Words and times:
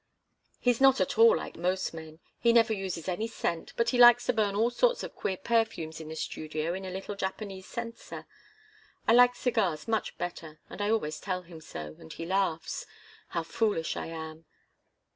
He's 0.59 0.81
not 0.81 0.99
at 0.99 1.19
all 1.19 1.37
like 1.37 1.55
most 1.57 1.93
men. 1.93 2.17
He 2.39 2.53
never 2.53 2.73
uses 2.73 3.07
any 3.07 3.27
scent, 3.27 3.71
but 3.77 3.89
he 3.89 3.99
likes 3.99 4.25
to 4.25 4.33
burn 4.33 4.55
all 4.55 4.71
sorts 4.71 5.03
of 5.03 5.13
queer 5.13 5.37
perfumes 5.37 6.01
in 6.01 6.07
the 6.09 6.15
studio 6.15 6.73
in 6.73 6.85
a 6.85 6.89
little 6.89 7.13
Japanese 7.13 7.67
censer. 7.67 8.25
I 9.07 9.13
like 9.13 9.35
cigars 9.35 9.87
much 9.87 10.17
better, 10.17 10.59
and 10.71 10.81
I 10.81 10.89
always 10.89 11.19
tell 11.19 11.43
him 11.43 11.61
so, 11.61 11.95
and 11.99 12.11
he 12.11 12.25
laughs. 12.25 12.87
How 13.27 13.43
foolish 13.43 13.95
I 13.95 14.07
am!" 14.07 14.45